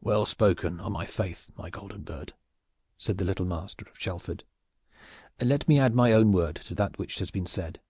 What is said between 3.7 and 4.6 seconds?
of Shalford.